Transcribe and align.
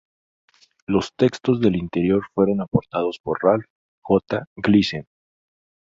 Los 0.87 1.13
textos 1.15 1.59
del 1.61 1.75
interior 1.75 2.23
fueron 2.33 2.59
aportados 2.61 3.19
por 3.19 3.37
Ralph 3.43 3.67
J. 4.01 4.47
Gleason. 4.55 5.05